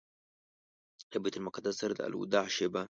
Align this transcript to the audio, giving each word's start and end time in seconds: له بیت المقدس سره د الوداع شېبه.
له 1.11 1.17
بیت 1.23 1.35
المقدس 1.37 1.75
سره 1.81 1.93
د 1.95 1.99
الوداع 2.07 2.45
شېبه. 2.55 2.81